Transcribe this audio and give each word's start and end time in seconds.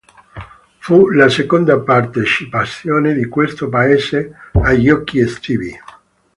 Fu 0.79 1.09
la 1.11 1.29
seconda 1.29 1.79
partecipazione 1.79 3.13
di 3.13 3.25
questo 3.27 3.69
paese 3.69 4.33
ai 4.53 4.81
Giochi 4.83 5.19
estivi. 5.19 5.71